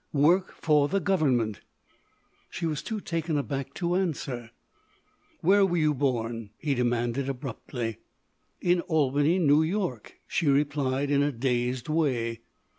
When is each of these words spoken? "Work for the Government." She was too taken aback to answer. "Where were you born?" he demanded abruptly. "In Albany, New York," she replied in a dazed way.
"Work 0.13 0.53
for 0.55 0.87
the 0.87 0.99
Government." 0.99 1.61
She 2.49 2.65
was 2.65 2.81
too 2.81 2.99
taken 3.01 3.37
aback 3.37 3.75
to 3.75 3.93
answer. 3.93 4.49
"Where 5.41 5.63
were 5.63 5.77
you 5.77 5.93
born?" 5.93 6.49
he 6.57 6.73
demanded 6.73 7.29
abruptly. 7.29 7.99
"In 8.59 8.81
Albany, 8.81 9.37
New 9.37 9.61
York," 9.61 10.17
she 10.25 10.47
replied 10.47 11.11
in 11.11 11.21
a 11.21 11.31
dazed 11.31 11.87
way. 11.87 12.39